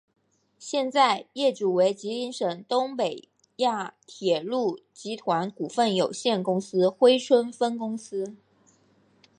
[0.57, 8.35] 现在业主为吉林省东北亚铁路集团股份有限公司珲春分公司。